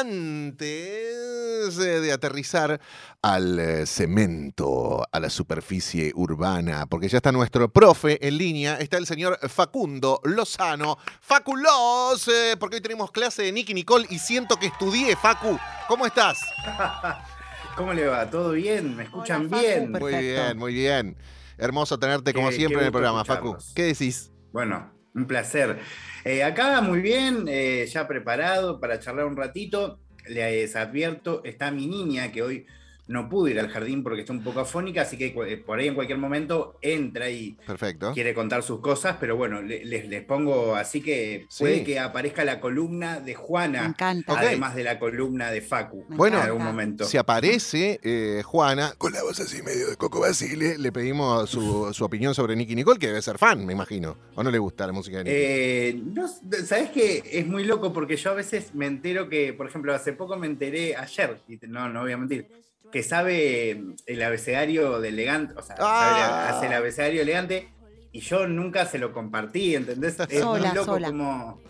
[0.00, 2.80] antes eh, de aterrizar
[3.22, 8.96] al eh, cemento, a la superficie urbana, porque ya está nuestro profe en línea, está
[8.98, 10.96] el señor Facundo Lozano.
[11.20, 15.58] Faculos, eh, porque hoy tenemos clase de Nicky Nicole y siento que estudié, Facu.
[15.88, 16.40] ¿Cómo estás?
[17.76, 18.28] ¿Cómo le va?
[18.28, 18.96] ¿Todo bien?
[18.96, 19.92] ¿Me escuchan Hola, Facu, bien?
[19.92, 20.00] perfecto.
[20.16, 21.16] Muy bien, muy bien.
[21.58, 23.56] Hermoso tenerte como Qué- siempre qué en el programa, Facu.
[23.74, 24.30] ¿Qué decís?
[24.52, 25.78] Bueno, un placer.
[26.24, 30.00] Eh, acá muy bien, eh, ya preparado para charlar un ratito.
[30.26, 32.66] Les advierto, está mi niña que hoy
[33.10, 35.88] no pudo ir al jardín porque está un poco afónica, así que eh, por ahí
[35.88, 38.12] en cualquier momento entra y Perfecto.
[38.14, 41.64] quiere contar sus cosas, pero bueno, le- les, les pongo así que Sí.
[41.64, 44.32] puede que aparezca la columna de Me Juana, encanta.
[44.32, 44.38] Ok.
[44.38, 46.46] además de la columna de Facu, Me Bueno, en encanta.
[46.46, 47.04] algún momento.
[47.04, 51.92] Si aparece eh, Juana, con la voz así medio de Coco Basile, le pedimos su,
[51.92, 54.16] su opinión sobre Nicky Nicole, que debe ser fan, me imagino.
[54.36, 55.36] ¿O no le gusta la música de Nicky?
[55.36, 56.28] Eh, no,
[56.64, 57.22] ¿Sabes qué?
[57.30, 60.46] Es muy loco porque yo a veces me entero que, por ejemplo, hace poco me
[60.46, 62.46] enteré, ayer, y no, no voy a mentir,
[62.92, 66.48] que sabe el abecedario de elegante, o sea, sabe- Ah.
[66.50, 67.68] hace el abecedario elegante,
[68.12, 70.18] y yo nunca se lo compartí, ¿entendés?
[70.28, 71.08] Es Sola, muy loco sola.
[71.08, 71.60] como.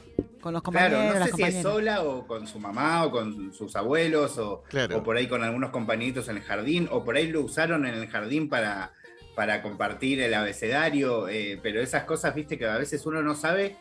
[0.41, 3.53] Con los compañeros, Claro, no sé si es sola o con su mamá o con
[3.53, 4.97] sus abuelos o, Claro.
[4.99, 7.95] o por ahí con algunos compañeritos en el jardín o por ahí lo usaron en
[7.95, 8.93] el jardín para,
[9.35, 13.77] para compartir el abecedario, eh, pero esas cosas, viste, que a veces uno no sabe,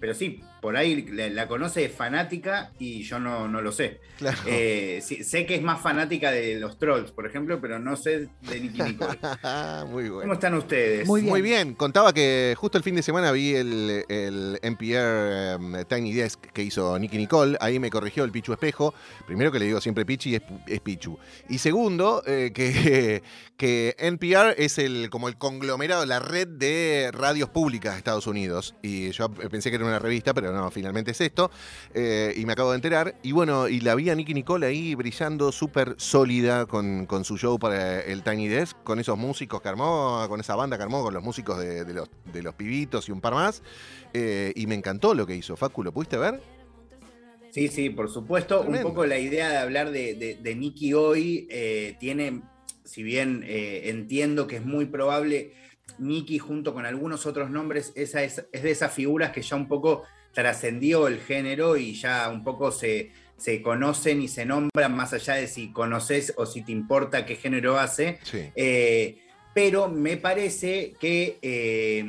[0.00, 4.00] pero sí, por ahí la, la conoce, es fanática y yo no, no lo sé.
[4.16, 4.38] Claro.
[4.46, 8.28] Eh, sí, sé que es más fanática de los trolls, por ejemplo, pero no sé
[8.42, 9.18] de Nicky Nicole.
[9.88, 10.20] Muy bueno.
[10.20, 11.04] ¿Cómo están ustedes?
[11.08, 11.30] Muy bien.
[11.30, 16.12] Muy bien, contaba que justo el fin de semana vi el, el NPR em, Tiny
[16.12, 18.94] Desk que hizo Nicky Nicole, ahí me corrigió el Pichu Espejo,
[19.26, 23.24] primero que le digo siempre Pichi es, es Pichu, y segundo eh, que,
[23.56, 28.76] que NPR es el, como el conglomerado, la red de radios públicas de Estados Unidos,
[28.80, 31.50] y yo pensé que era una revista, pero no, finalmente es esto,
[31.94, 34.94] eh, y me acabo de enterar, y bueno, y la vi a Nicky Nicole ahí
[34.94, 39.68] brillando súper sólida con, con su show para el Tiny Desk, con esos músicos que
[39.68, 43.08] armó, con esa banda que armó, con los músicos de, de los, de los pibitos
[43.08, 43.62] y un par más,
[44.12, 45.56] eh, y me encantó lo que hizo.
[45.56, 46.40] Facu, ¿lo pudiste ver?
[47.50, 48.60] Sí, sí, por supuesto.
[48.60, 48.88] Tremendo.
[48.88, 52.42] Un poco la idea de hablar de, de, de Nicky hoy eh, tiene,
[52.84, 55.52] si bien eh, entiendo que es muy probable,
[55.98, 59.68] Nicky junto con algunos otros nombres, esa es, es de esas figuras que ya un
[59.68, 65.12] poco trascendió el género y ya un poco se, se conocen y se nombran más
[65.12, 68.18] allá de si conoces o si te importa qué género hace.
[68.22, 68.50] Sí.
[68.54, 69.18] Eh,
[69.54, 72.04] pero me parece que eh,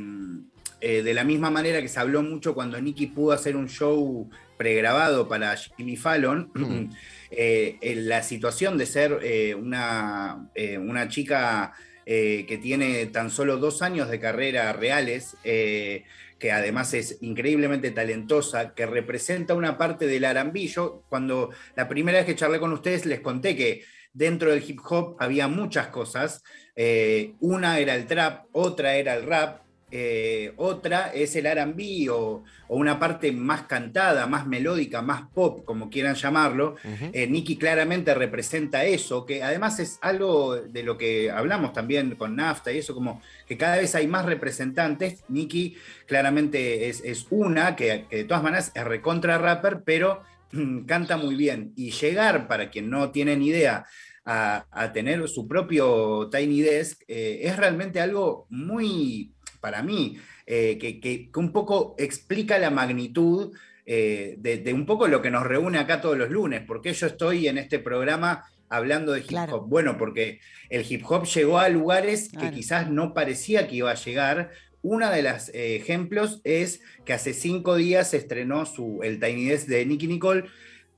[0.79, 4.29] eh, de la misma manera que se habló mucho cuando Nicky pudo hacer un show
[4.57, 6.90] pregrabado para Jimmy Fallon, Mm.
[7.31, 11.73] eh, la situación de ser una, una chica
[12.05, 16.03] eh, que tiene tan solo dos años de carrera reales, eh,
[16.43, 20.27] que además es increíblemente talentosa, que representa una parte del.
[20.67, 24.81] Yo cuando la primera vez que charlé con ustedes les conté que dentro del hip
[24.89, 26.43] hop había muchas cosas.
[26.75, 29.61] Eh, una era el trap, otra era el rap,
[29.95, 35.63] eh, otra es el RB o, o una parte más cantada, más melódica, más pop,
[35.65, 36.77] como quieran llamarlo.
[37.13, 42.35] Eh, Nicky claramente representa eso, que además es algo de lo que hablamos también con
[42.35, 45.23] NAFTA y eso, como que cada vez hay más representantes.
[45.27, 45.77] Nicky
[46.07, 50.23] claramente es, es una, que, que de todas maneras es recontra rapper, pero
[50.53, 51.71] mm, canta muy bien.
[51.75, 53.85] Y llegar, para quien no tiene ni idea,
[54.25, 59.33] a, a tener su propio Tiny Desk eh, es realmente algo muy,
[59.63, 64.85] para mí, eh, que, que- que un poco explica la magnitud eh, de, de un
[64.85, 68.44] poco lo que nos reúne acá todos los lunes, porque yo estoy en este programa
[68.69, 69.56] hablando de hip Claro.
[69.56, 69.69] hop.
[69.69, 73.96] Bueno, porque el hip hop llegó a lugares que quizás no parecía que iba a
[74.06, 74.52] llegar.
[74.81, 79.46] Uno de los eh, ejemplos es que hace cinco días se estrenó su, el Tiny
[79.46, 80.44] Desk de Nicky Nicole.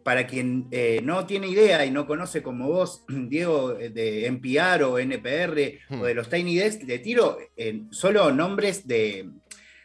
[0.05, 4.83] Para quien eh, no tiene idea y no conoce como vos, Diego, eh, de NPR
[4.83, 6.01] o NPR Hmm.
[6.01, 9.31] o de los Tiny Desk, le tiro eh, solo nombres de,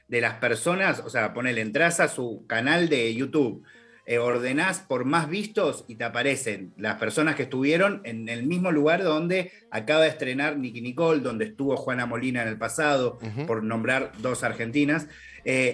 [0.09, 3.63] de las personas, o sea, ponele, entras a su canal de YouTube,
[4.05, 8.73] eh, ordenás por más vistos y te aparecen las personas que estuvieron en el mismo
[8.73, 13.63] lugar donde acaba de estrenar Nicky Nicole, donde estuvo Juana Molina en el pasado, por
[13.63, 15.07] nombrar dos argentinas,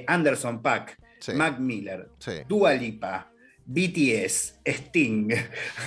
[0.07, 2.33] Anderson Pack, Sí, Mac Miller, sí.
[2.47, 3.33] Dua Lipa,
[3.67, 5.33] BTS, Sting,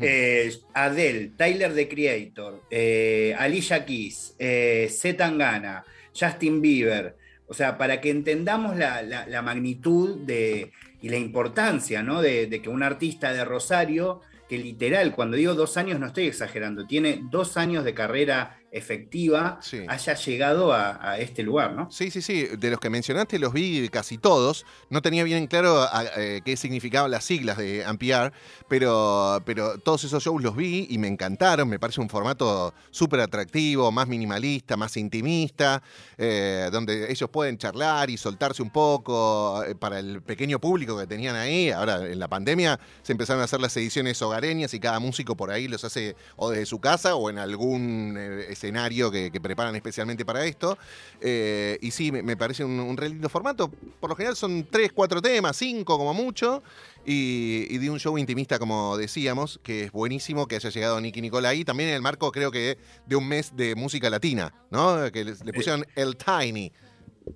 [0.00, 5.84] eh, Adele, Tyler the Creator, eh, Alicia Keys, eh, Z Tangana,
[6.18, 7.16] Justin Bieber.
[7.46, 10.72] O sea, para que entendamos la, la- la magnitud de,
[11.02, 12.22] y la importancia ¿no?
[12.22, 16.26] de, de que un artista de Rosario, que literal, cuando digo dos años no estoy
[16.26, 21.90] exagerando, tiene dos años de carrera efectiva haya llegado a, este lugar, ¿no?
[21.92, 22.48] Sí, sí, sí.
[22.58, 24.66] De los que mencionaste los vi casi todos.
[24.90, 25.86] No tenía bien claro
[26.16, 28.32] eh, qué significaban las siglas de Ampiar,
[28.68, 31.68] pero, pero todos esos shows los vi y me encantaron.
[31.68, 35.80] Me parece un formato súper atractivo, más minimalista, más intimista,
[36.18, 41.06] eh, donde ellos pueden charlar y soltarse un poco eh, para el pequeño público que
[41.06, 41.70] tenían ahí.
[41.70, 45.52] Ahora, en la pandemia se empezaron a hacer las ediciones hogareñas y cada músico por
[45.52, 48.16] ahí los hace o desde su casa o en algún
[48.64, 50.78] escenario que, preparan especialmente para esto.
[51.20, 53.70] Eh, y sí, me, parece un, un, re lindo formato.
[54.00, 56.62] Por lo general son tres, cuatro temas, cinco como mucho.
[57.06, 61.50] Y, de un show intimista, como decíamos, que es buenísimo que haya llegado Nicky Nicola
[61.50, 61.64] ahí.
[61.64, 65.10] También en el marco, creo que, de un mes de música latina, ¿no?
[65.12, 66.72] Que le, pusieron el Tiny.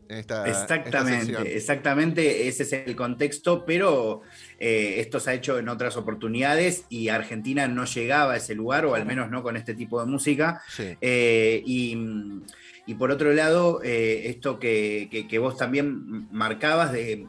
[0.09, 4.23] Exactamente, exactamente, ese es el contexto, pero
[4.59, 8.87] eh, esto se ha hecho en otras oportunidades y Argentina no llegaba a ese lugar,
[8.87, 10.63] o al menos no con este tipo de música.
[10.79, 17.27] Eh, y, por otro lado, eh, esto que, vos también marcabas de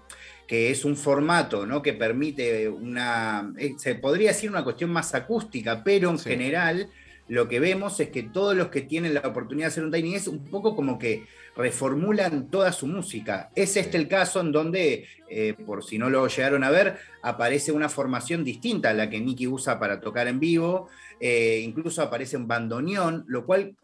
[0.47, 1.83] que es un formato ¿no?
[1.83, 6.89] que permite una, se podría decir una cuestión más acústica, pero en general
[7.29, 10.15] lo que vemos es que todos los que tienen la oportunidad de hacer un Tiny
[10.15, 11.25] es un poco como que
[11.59, 13.51] reformulan toda su música.
[13.53, 17.73] Es este el caso en donde, eh, por si no lo llegaron a ver, aparece
[17.73, 20.87] una formación distinta a la que Nicky usa para tocar en vivo,
[21.19, 23.75] eh, incluso aparece un bandoneón, lo cual,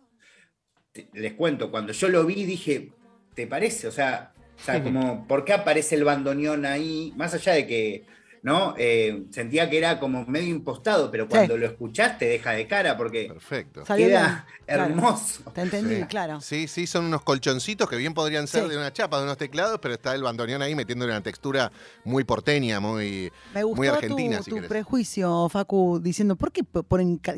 [1.11, 2.91] les cuento, cuando yo lo vi dije,
[3.33, 3.89] ¿te parece?
[3.89, 7.11] O sea, o sea, como, ¿por qué aparece el bandoneón ahí?
[7.17, 8.05] Más allá de que,
[8.45, 8.75] ¿no?
[8.77, 13.25] Eh, sentía que era como medio impostado, pero cuando lo escuchaste deja de cara porque
[13.27, 13.83] Perfecto.
[13.83, 15.51] queda hermoso.
[15.51, 16.39] Te entendí, claro.
[16.41, 19.79] Sí, sí, son unos colchoncitos que bien podrían ser de una chapa, de unos teclados,
[19.81, 21.71] pero está el bandoneón ahí metiéndole una textura
[22.03, 24.39] muy porteña, muy, Me gustó muy argentina.
[24.43, 26.61] Tu, tu prejuicio, Facu, diciendo, ¿por qué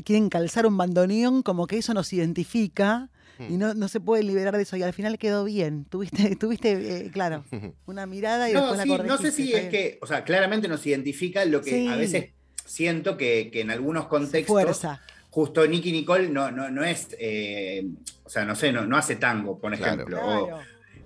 [0.04, 3.10] quieren calzar un bandoneón como que eso nos identifica?
[3.50, 4.78] Y no, no se puede liberar de eso.
[4.78, 5.86] Y al final quedó bien.
[5.86, 7.46] Tuviste, tuviste eh, claro,
[7.86, 9.08] una mirada y después la corregiste.
[9.08, 12.32] No sé si es que, o sea, claramente nos identifica lo que a veces
[12.66, 14.48] siento que, en algunos contextos.
[14.48, 15.02] Fuerza.
[15.30, 17.86] Justo Nicky Nicole no, no, no es, eh,
[18.24, 20.20] o sea, no sé, no, no hace tango, por ejemplo.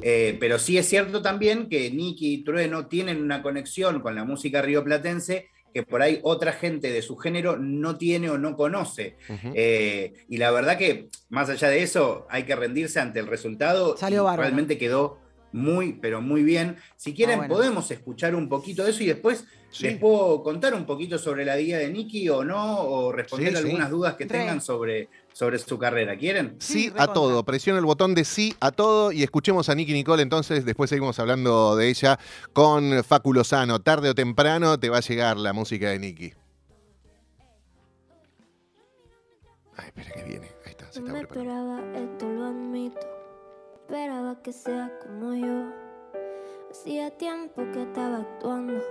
[0.03, 4.23] Eh, pero sí es cierto también que Nicky y Trueno tienen una conexión con la
[4.23, 9.17] música rioplatense que por ahí otra gente de su género no tiene o no conoce.
[9.53, 13.97] Eh, y la verdad que, más allá de eso, hay que rendirse ante el resultado.
[13.97, 15.19] Salió Realmente quedó
[15.51, 16.77] muy, pero muy bien.
[16.95, 19.45] Si quieren, ah, podemos escuchar un poquito de eso y después
[19.79, 23.89] les puedo contar un poquito sobre la vida de Nicky o no, o responder algunas
[23.89, 26.17] dudas que tengan sobre, sobre su carrera.
[26.17, 26.55] ¿Quieren?
[26.59, 27.43] Sí, a todo.
[27.43, 30.23] Presiona el botón de sí a todo y escuchemos a Nicky Nicole.
[30.23, 32.19] Entonces, después seguimos hablando de ella
[32.53, 33.79] con Facu Lozano.
[33.79, 36.33] Tarde o temprano te va a llegar la música de Nicky.
[39.77, 40.51] Ay, espera que viene.
[40.65, 42.99] Ahí está, se está me esperaba, esto lo admito.
[43.81, 45.71] Esperaba que sea como yo.
[46.69, 48.81] Hacía tiempo que estaba actuando.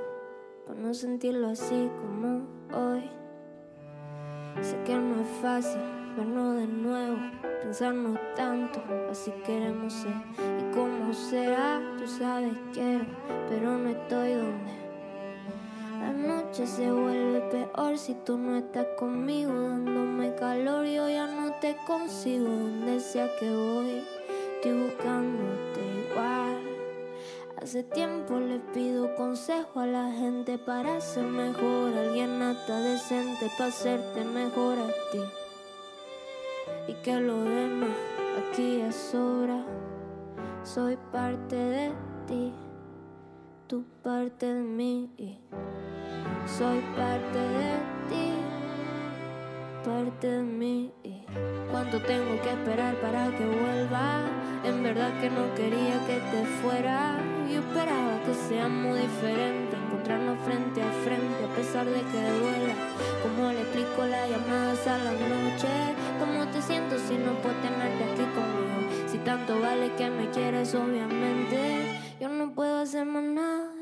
[0.66, 3.10] Por no sentirlo así como hoy.
[4.62, 7.18] Sé que no es fácil vernos de nuevo,
[7.62, 10.14] pensarnos tanto, así queremos ser.
[10.38, 11.80] ¿Y cómo será?
[11.98, 13.04] Tú sabes, quiero,
[13.48, 14.80] pero no estoy donde.
[16.00, 20.86] La noche se vuelve peor si tú no estás conmigo, dándome calor.
[20.86, 24.02] Yo ya no te consigo donde sea que voy,
[24.56, 25.80] estoy buscándote
[26.10, 26.56] igual.
[27.60, 33.68] Hace tiempo le pido consejo a la gente para ser mejor, alguien hasta decente para
[33.68, 35.20] hacerte mejor a ti
[36.88, 37.90] y que lo demás
[38.38, 39.64] aquí es sobra.
[40.62, 41.92] Soy parte de
[42.26, 42.52] ti,
[43.66, 45.10] tú parte de mí.
[46.46, 47.72] Soy parte de
[48.08, 48.32] ti,
[49.84, 50.92] parte de mí.
[51.70, 54.22] ¿Cuánto tengo que esperar para que vuelva?
[54.64, 57.18] En verdad que no quería que te fuera.
[57.50, 62.79] Yo esperaba que seamos diferentes, encontrarnos frente a frente a pesar de que duela.
[63.22, 65.68] Como le explico las llamadas a la noche?
[66.18, 69.10] ¿Cómo te siento si no puedo tenerte aquí conmigo?
[69.10, 73.79] Si tanto vale que me quieres, obviamente, yo no puedo hacer más nada.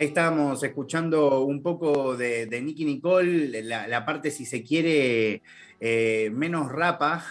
[0.00, 5.42] Estábamos escuchando un poco de, de Nicky Nicole, la, la parte, si se quiere,
[5.78, 7.24] eh, menos rapa,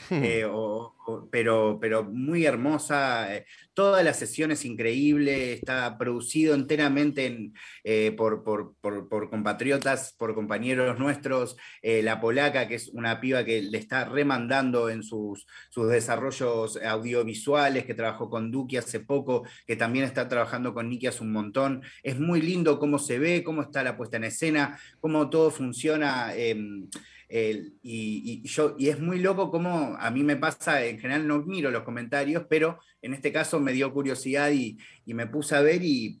[0.10, 0.95] eh, o- o-
[1.36, 3.36] pero, pero muy hermosa.
[3.36, 7.52] eh, Toda la sesión es increíble, está producido enteramente en,
[7.84, 8.42] eh, por,
[9.28, 11.58] compatriotas, por compañeros nuestros.
[11.82, 16.78] eh, la polaca, que es una piba que le está remandando en sus, sus desarrollos
[16.82, 21.32] audiovisuales, que trabajó con Duki hace poco, que también está trabajando con Nicky hace un
[21.32, 21.82] montón.
[22.02, 26.34] Es muy lindo cómo se ve, cómo está la puesta en escena, cómo todo funciona.
[26.34, 26.88] em,
[27.28, 31.26] el- y, y yo, y es muy loco cómo a mí me pasa, en general
[31.26, 35.56] no miro los comentarios, pero en este caso me dio curiosidad y, y me puse
[35.56, 36.20] a ver y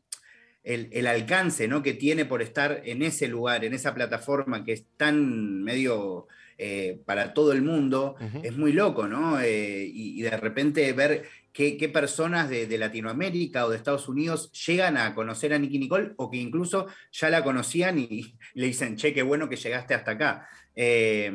[0.64, 1.82] el, el alcance ¿no?
[1.82, 6.26] que tiene por estar en ese lugar, en esa plataforma que es tan medio
[6.58, 9.38] eh, para todo el mundo, es muy loco, ¿no?
[9.40, 11.24] Eh, y, y de repente ver
[11.56, 15.78] qué, qué personas de, de Latinoamérica o de Estados Unidos llegan a conocer a Nicky
[15.78, 19.94] Nicole o que incluso ya la conocían y, le dicen, che, qué bueno que llegaste
[19.94, 20.48] hasta acá.
[20.74, 21.32] Eh,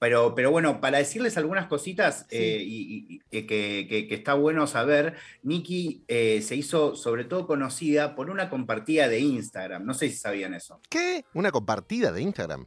[0.00, 2.36] pero, pero bueno, para decirles algunas cositas Sí.
[2.36, 7.24] eh, y, y- y que, que- que está bueno saber, Nicky eh, se hizo sobre
[7.24, 9.84] todo conocida por una compartida de Instagram.
[9.86, 10.80] No sé si sabían eso.
[10.90, 11.24] ¿Qué?
[11.32, 12.66] ¿Una compartida de Instagram?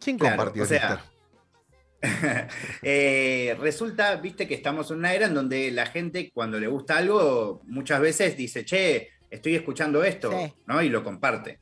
[0.00, 1.06] ¿Quién Claro, compartió o sea, Instagram?
[2.82, 6.98] Eh, resulta, viste, que estamos en una era en donde la gente, cuando le gusta
[6.98, 10.52] algo, muchas veces dice, che, estoy escuchando esto, Sí.
[10.66, 10.82] ¿no?
[10.82, 11.58] Y lo comparte.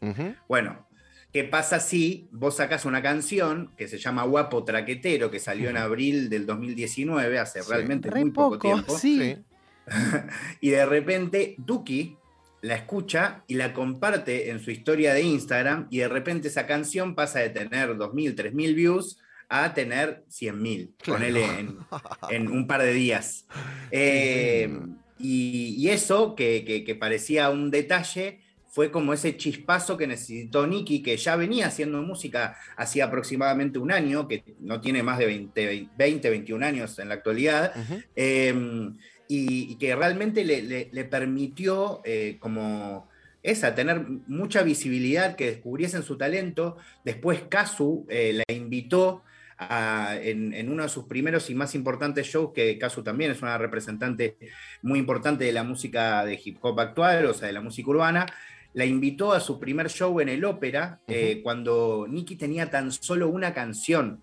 [0.49, 0.89] Bueno,
[1.33, 5.77] ¿qué pasa si vos sacás una canción que se llama Guapo Traquetero, que salió en
[5.77, 7.69] abril del 2019, hace Sí.
[7.71, 9.21] realmente Re muy poco, poco, tiempo, sí.
[9.21, 9.45] Sí.
[10.61, 12.17] y de repente Duki
[12.63, 17.15] la escucha y la comparte en su historia de Instagram, y de repente esa canción
[17.15, 19.19] pasa de tener 2.000, 3.000 views
[19.51, 21.19] a tener 100.000, Claro.
[21.19, 21.79] ponele en,
[22.31, 23.47] en un par de días.
[23.91, 24.71] Eh,
[25.19, 28.41] y, y eso, que, que- que parecía un detalle,
[28.73, 33.91] fue como ese chispazo que necesitó Nicky, que ya venía haciendo música hacía aproximadamente un
[33.91, 37.73] año, que no tiene más de 20, 20 21 años en la actualidad,
[38.15, 38.55] eh,
[39.27, 43.09] y, y que realmente le, le- le permitió eh, como
[43.43, 46.77] esa, tener mucha visibilidad, que descubriesen su talento.
[47.05, 49.23] Después Kazu eh, la invitó
[49.61, 53.43] a- en, en uno de sus primeros y más importantes shows, que Kazu también es
[53.43, 54.37] una representante
[54.83, 58.27] muy importante de la música de hip hop actual, o sea, de la música urbana.
[58.73, 63.29] La invitó a su primer show en el ópera, eh, cuando Nicky tenía tan solo
[63.29, 64.23] una canción.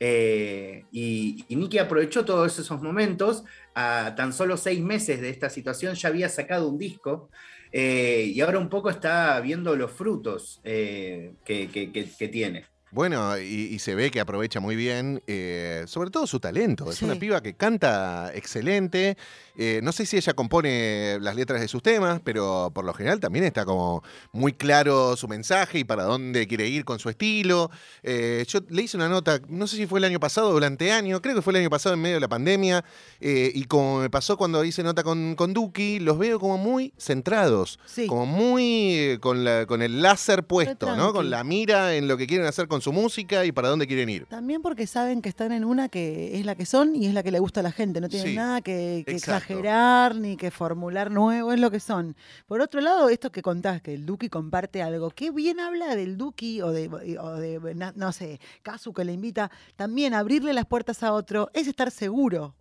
[0.00, 3.44] Eh, y, y Nicky aprovechó todos esos momentos.
[3.74, 7.28] A tan solo seis meses de esta situación ya había sacado un disco
[7.72, 12.66] eh, y ahora un poco está viendo los frutos que, que- que- que tiene.
[12.94, 13.42] Bueno, y,
[13.74, 16.88] y se ve que aprovecha muy bien, eh, sobre todo su talento.
[16.88, 17.04] Es Sí.
[17.04, 19.16] una piba que canta excelente.
[19.56, 23.18] Eh, no sé si ella compone las letras de sus temas, pero por lo general
[23.18, 27.68] también está como muy claro su mensaje y para dónde quiere ir con su estilo.
[28.04, 31.20] Eh, yo le hice una nota, no sé si fue el año pasado durante año,
[31.20, 32.84] creo que fue el año pasado en medio de la pandemia,
[33.20, 36.92] eh, y como me pasó cuando hice nota con, con Duki, los veo como muy
[36.96, 38.06] centrados, Sí.
[38.06, 41.12] como muy con, la- con el láser puesto, ¿no?
[41.12, 44.08] Con la mira en lo que quieren hacer con su música y para dónde quieren
[44.08, 44.26] ir.
[44.26, 47.22] También porque saben que están en una que es la que son y es la
[47.22, 48.00] que le gusta a la gente.
[48.00, 52.14] No tienen Sí, nada que, exagerar ni que formular nuevo, es lo que son.
[52.46, 56.16] Por otro lado, esto que contás, que el Duki comparte algo, qué bien habla del
[56.16, 56.88] Duki o de,
[57.18, 61.50] o de na- no sé, Kazu que le invita, también abrirle las puertas a otro
[61.54, 62.54] es estar seguro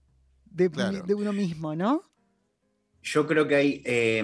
[0.46, 1.02] de, Claro.
[1.04, 2.02] de uno mismo, ¿no?
[3.02, 4.24] Yo creo que hay, eh,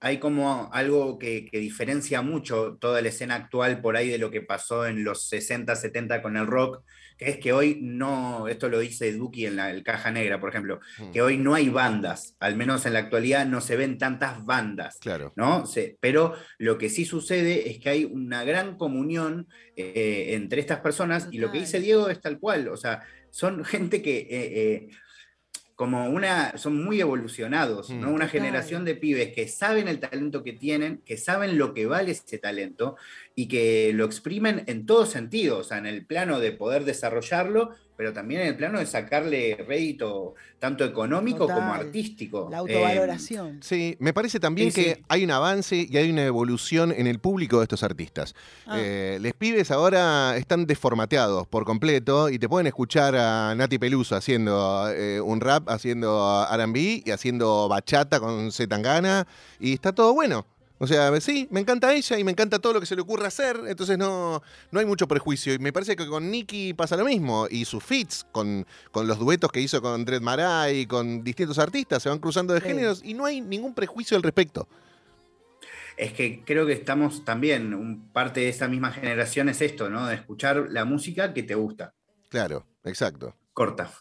[0.00, 4.30] hay como algo que, que diferencia mucho toda la escena actual por ahí de lo
[4.30, 6.82] que pasó en los 60, 70 con el rock,
[7.16, 10.50] que es que hoy no, esto lo dice Duki en la el Caja Negra, por
[10.50, 13.98] ejemplo, Mm, que hoy no hay bandas, al menos en la actualidad no se ven
[13.98, 14.98] tantas bandas.
[15.00, 15.32] Claro.
[15.34, 15.66] ¿no?
[15.66, 20.78] Se- pero lo que sí sucede es que hay una gran comunión eh, entre estas
[20.78, 24.28] personas y lo que dice Diego es tal cual, o sea, son gente que eh,
[24.30, 24.88] eh,
[25.78, 28.10] como una, son muy evolucionados, ¿no?
[28.10, 28.14] Mm.
[28.14, 32.10] Una generación de pibes que saben el talento que tienen, que saben lo que vale
[32.10, 32.96] ese talento
[33.36, 37.76] y que lo exprimen en todo sentido, o sea, en el plano de poder desarrollarlo,
[37.98, 42.46] pero también en el plano de sacarle rédito tanto económico como artístico.
[42.48, 43.58] La Eh, autovaloración.
[43.60, 45.02] Sí, me parece también Sí, que sí.
[45.08, 48.36] hay un avance y hay una evolución en el público de estos artistas.
[48.66, 48.76] Ah.
[48.78, 54.14] Eh, les pibes ahora están desformateados por completo y te pueden escuchar a Nati Peluso
[54.14, 59.26] haciendo eh, un rap, haciendo RB y haciendo bachata con Zetangana
[59.58, 60.46] y está todo bueno.
[60.80, 63.26] O sea, sí, me encanta ella y me encanta todo lo que se le ocurra
[63.28, 65.52] hacer, entonces no, no hay mucho prejuicio.
[65.52, 67.46] Y me parece que con Nicky pasa lo mismo.
[67.50, 71.58] Y sus feats, con, con los duetos que hizo con Dred Maray y con distintos
[71.58, 72.66] artistas, se van cruzando de Sí.
[72.68, 74.68] géneros y no hay ningún prejuicio al respecto.
[75.96, 80.06] es que creo que estamos también, un, parte de esta misma generación es esto, ¿no?
[80.06, 81.92] De escuchar la música que te gusta.
[82.28, 83.90] Claro, exacto corta.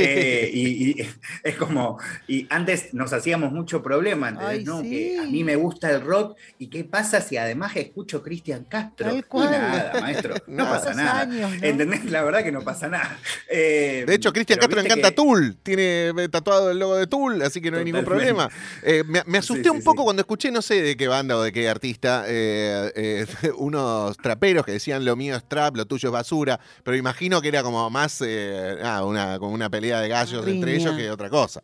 [0.00, 1.06] Eh, y,
[1.42, 4.82] es como, y antes nos hacíamos mucho problema, ¿no?
[4.82, 9.12] Que a mí me gusta el rock, y qué pasa si además escucho Cristian Castro.
[9.32, 11.22] nada, maestro, no, pasa nada.
[11.62, 12.04] ¿Entendés?
[12.06, 13.18] La verdad que no pasa nada.
[13.48, 17.60] Eh, de hecho, Cristian Castro le encanta Tool, tiene tatuado el logo de Tool, así
[17.60, 18.48] que no hay ningún problema.
[18.82, 21.68] Eh, me, asusté un poco cuando escuché, no sé de qué banda o de qué
[21.68, 22.26] artista,
[23.56, 27.48] unos traperos que decían lo mío es trap, lo tuyo es basura, pero imagino que
[27.48, 28.20] era como más
[28.82, 31.62] ah, una, como una pelea de gallos entre ellos que otra cosa.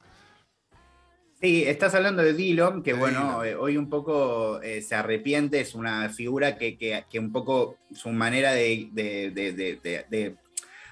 [1.40, 5.74] Sí, estás hablando de Dillon, que bueno, eh, hoy un poco eh, se arrepiente, es
[5.74, 10.36] una figura que, que, un poco su manera de, de,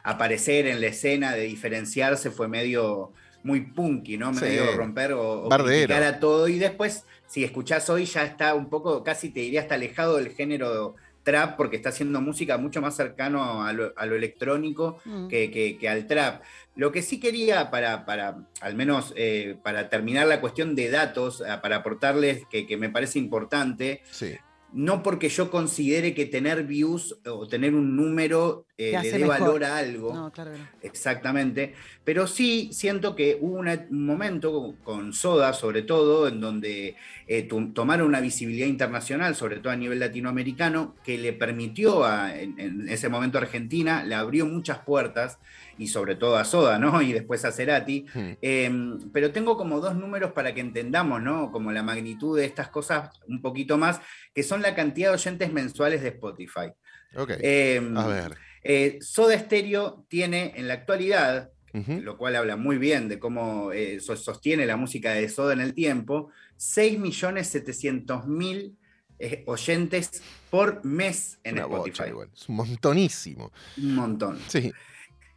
[0.02, 3.12] aparecer en la escena, de diferenciarse, fue medio
[3.44, 4.30] muy punky, ¿no?
[4.32, 6.46] Medio romper o, o criticar a todo.
[6.48, 10.34] Y después, si escuchás hoy, ya está un poco, casi te diría, hasta alejado del
[10.34, 15.28] género trap porque está haciendo música mucho más cercano a lo, electrónico mm.
[15.28, 16.42] que, al trap.
[16.74, 21.42] Lo que sí quería, para, para al menos eh, para terminar la cuestión de datos,
[21.46, 24.36] ah, para aportarles que, que me parece importante, sí
[24.72, 29.64] no porque yo considere que tener views o tener un número eh, le dé valor
[29.64, 30.14] a algo.
[30.14, 30.52] No, claro
[30.82, 31.74] Exactamente.
[32.04, 36.96] Pero sí siento que hubo un momento con Soda, sobre todo, en donde
[37.28, 42.88] eh, tomaron una visibilidad internacional, sobre todo a nivel latinoamericano, que le permitió a, en,
[42.88, 45.38] ese momento a Argentina, le abrió muchas puertas
[45.82, 47.02] y sobre todo a Soda, ¿no?
[47.12, 48.06] Y después a Cerati.
[48.14, 48.30] Hmm.
[48.40, 51.50] Em, pero tengo como dos números para que entendamos, ¿no?
[51.50, 54.00] Como la magnitud de estas cosas un poquito más,
[54.34, 56.72] que son la cantidad de oyentes mensuales de Spotify.
[57.16, 57.30] Ok.
[57.40, 58.36] Em, a ver.
[58.62, 63.98] Eh, Soda Stereo tiene en la actualidad, lo cual habla muy bien de cómo eh,
[64.00, 68.76] sostiene la música de Soda en el tiempo, 6.700.000
[69.18, 72.10] eh, oyentes por mes en Spotify.
[72.34, 73.52] Es un montonísimo.
[73.78, 74.38] Un montón.
[74.48, 74.70] Sí.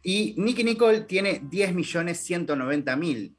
[0.08, 3.34] Y Nicky Nicole tiene 10.190.000.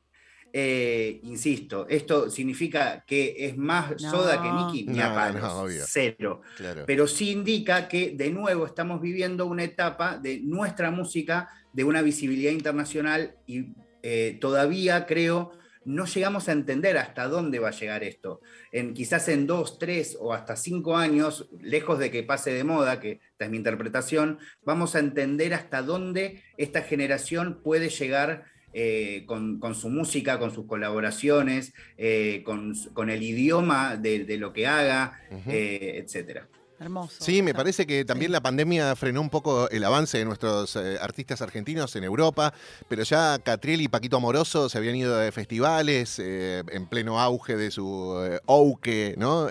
[0.51, 6.41] Eh, insisto, esto significa que es más soda que Nicky, ni a cero.
[6.85, 12.01] Pero sí indica que de nuevo estamos viviendo una etapa de nuestra música, de una
[12.01, 13.67] visibilidad internacional y
[14.03, 15.53] eh, todavía creo
[15.87, 18.41] no llegamos a entender hasta dónde va a llegar esto.
[18.73, 22.99] En, quizás en dos, tres o hasta cinco años, lejos de que pase de moda,
[22.99, 29.23] que esta es mi interpretación, vamos a entender hasta dónde esta generación puede llegar eh,
[29.25, 36.03] con, su música, con sus colaboraciones, eh, con, el idioma de, lo que haga, eh,
[36.03, 36.49] etcétera.
[36.79, 37.15] Hermoso.
[37.19, 40.99] Sí, me parece que también la pandemia frenó un poco el avance de nuestros eh,
[41.01, 42.53] artistas argentinos en Europa,
[42.87, 47.55] pero ya Catriel y Paquito Amoroso se habían ido de festivales eh, en pleno auge
[47.55, 49.47] de su eh, Ouke, ¿no?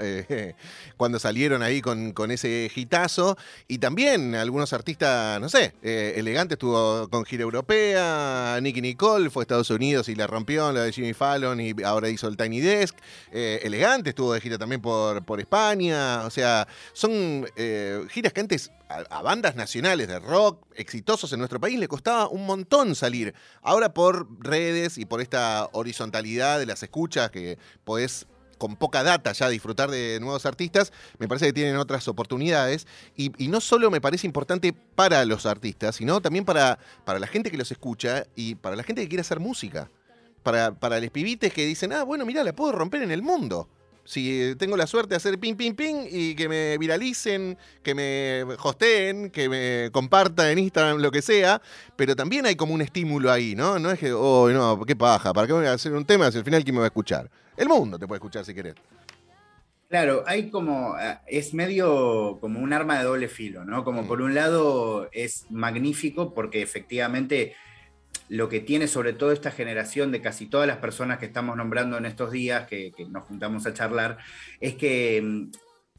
[0.96, 3.36] cuando salieron ahí con, con, ese hitazo.
[3.66, 9.44] Y también algunos artistas, no sé, Elegante estuvo con gira europea, Nicky Nicole fue a
[9.44, 12.96] Estados Unidos y la rompió, la de Jimmy Fallon y ahora hizo el Tiny Desk.
[13.32, 17.15] Elegante estuvo de gira también por, por España, o sea, son
[17.56, 22.28] eh, giras que antes a, bandas nacionales de rock exitosos en nuestro país le costaba
[22.28, 23.34] un montón salir.
[23.62, 28.26] Ahora por redes y por esta horizontalidad de las escuchas que podés
[28.58, 32.86] con poca data ya disfrutar de nuevos artistas, me parece que tienen otras oportunidades.
[33.14, 37.50] Y, no solo me parece importante para los artistas, sino también para, para la gente
[37.50, 39.90] que los escucha y para la gente que quiere hacer música.
[40.42, 43.68] Para, para los pibites que dicen, ah, bueno, mira, la puedo romper en el mundo
[44.06, 48.42] si tengo la suerte de hacer ping, ping, ping y que me viralicen, que me
[48.62, 51.60] hosteen, que me compartan en Instagram, lo que sea,
[51.96, 53.78] pero también hay como un estímulo ahí, ¿no?
[53.78, 56.38] No es que, oh, no, qué paja, ¿para qué voy a hacer un tema si
[56.38, 57.30] al final quién me va a escuchar?
[57.56, 58.74] El mundo te puede escuchar si querés.
[59.88, 63.84] Claro, hay como, eh, es medio como un arma de doble filo, ¿no?
[63.84, 64.08] Como mm.
[64.08, 67.54] por un lado es magnífico porque efectivamente
[68.28, 71.96] lo que tiene sobre todo esta generación de casi todas las personas que estamos nombrando
[71.96, 74.18] en estos días, que, nos juntamos a charlar,
[74.60, 75.50] es que mm,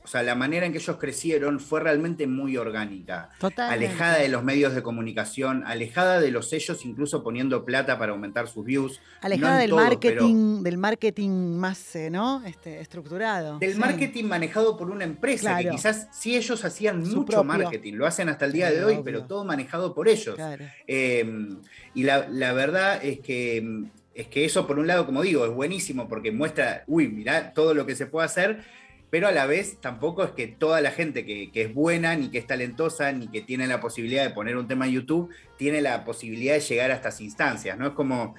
[0.08, 3.30] o sea, la manera en que ellos crecieron fue realmente muy orgánica.
[3.58, 8.48] Alejada de los medios de comunicación, alejada de los sellos, incluso poniendo plata para aumentar
[8.48, 9.02] sus views.
[9.20, 12.42] Alejada del marketing, del marketing más eh, ¿no?
[12.46, 13.60] este, estructurado.
[13.60, 18.30] Del marketing manejado por una empresa, que quizás sí ellos hacían mucho marketing, lo hacen
[18.30, 20.40] hasta el día de hoy, pero todo manejado por ellos.
[20.88, 21.58] Em,
[21.94, 25.52] y la, la verdad es que es que eso, por un lado, como digo, es
[25.52, 28.64] buenísimo porque muestra, uy, mirá todo lo que se puede hacer,
[29.10, 32.40] pero a la vez tampoco es que toda la gente que, es buena, ni que
[32.40, 36.04] es talentosa, ni que tiene la posibilidad de poner un tema en YouTube, tiene la
[36.04, 37.88] posibilidad de llegar a estas instancias, ¿no?
[37.88, 38.36] Es como,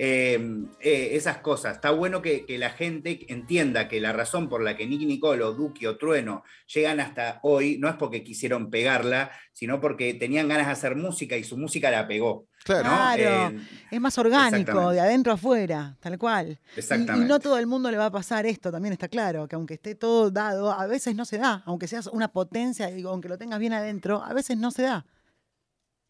[0.00, 0.38] eh,
[0.80, 1.74] eh, esas cosas.
[1.74, 5.42] Está bueno que, que, la gente entienda que la razón por la que Nicky Nicole
[5.42, 10.46] o Duki o Trueno llegan hasta hoy no es porque quisieron pegarla, sino porque tenían
[10.46, 12.46] ganas de hacer música y su música la pegó.
[12.62, 16.60] Claro, eh, es más orgánico, de adentro a afuera, tal cual.
[16.76, 17.22] Exactamente.
[17.22, 19.56] Y, y, no todo el mundo le va a pasar esto, también está claro, que
[19.56, 23.28] aunque esté todo dado, a veces no se da, aunque seas una potencia, y aunque
[23.28, 25.06] lo tengas bien adentro, a veces no se da.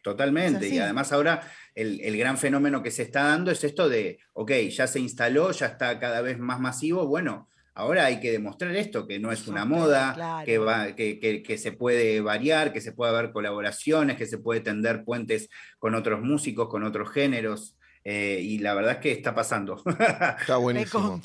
[0.02, 0.68] Totalmente.
[0.68, 1.42] Y además ahora
[1.74, 5.50] el, el, gran fenómeno que se está dando es esto de, ok, ya se instaló,
[5.50, 9.46] ya está cada vez más masivo, bueno, ahora hay que demostrar esto, que no es
[9.46, 10.44] una moda, claro.
[10.44, 14.38] que, va, que, que, que, se puede variar, que se puede haber colaboraciones, que se
[14.38, 17.76] puede tender puentes con otros músicos, con otros géneros.
[18.04, 19.82] Eh, y la verdad es que está pasando.
[20.40, 21.20] Está buenísimo.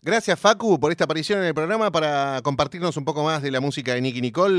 [0.00, 3.60] Gracias, Facu, por esta aparición en el programa para compartirnos un poco más de la
[3.60, 4.54] música de Nicky Nicole.